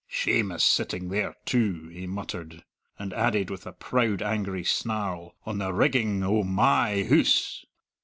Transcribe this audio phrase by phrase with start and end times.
[0.07, 2.63] "Shame is sitting there too," he muttered,
[2.97, 7.63] and added with a proud, angry snarl, "on the riggin' o' my hoose!"